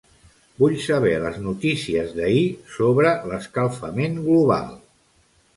[0.61, 2.41] Vull saber les notícies d'ahir
[2.79, 4.73] sobre l'escalfament global.